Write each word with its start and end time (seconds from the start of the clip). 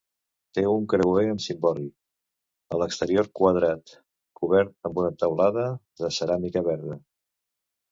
Té 0.57 0.61
un 0.69 0.85
creuer 0.93 1.25
amb 1.33 1.43
cimbori, 1.47 1.85
a 2.75 2.79
l'exterior 2.83 3.29
quadrat, 3.41 3.95
cobert 4.41 4.91
amb 4.91 5.01
una 5.05 5.15
teulada 5.27 5.69
de 6.05 6.13
ceràmica 6.19 6.67
verda. 6.73 7.01